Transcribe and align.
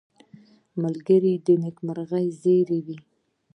ملګری 0.81 1.33
د 1.45 1.47
نېکمرغۍ 1.61 2.27
زېری 2.41 2.79
وي 2.85 2.97